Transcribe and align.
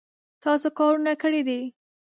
تاسو 0.43 0.67
کارونه 0.79 1.13
کړي 1.21 1.41
دي 1.47 1.61